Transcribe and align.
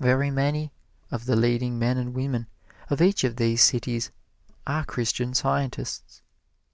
Very 0.00 0.28
many 0.32 0.72
of 1.12 1.26
the 1.26 1.36
leading 1.36 1.78
men 1.78 1.98
and 1.98 2.12
women 2.12 2.48
of 2.90 3.00
each 3.00 3.22
of 3.22 3.36
these 3.36 3.62
cities 3.62 4.10
are 4.66 4.84
Christian 4.84 5.34
Scientists. 5.34 6.20